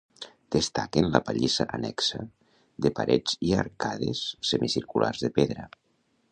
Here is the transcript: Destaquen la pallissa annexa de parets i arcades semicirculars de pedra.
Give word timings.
Destaquen 0.53 1.09
la 1.15 1.21
pallissa 1.27 1.67
annexa 1.77 2.23
de 2.87 2.93
parets 3.01 3.37
i 3.51 3.55
arcades 3.65 4.25
semicirculars 4.53 5.25
de 5.27 5.35
pedra. 5.41 5.71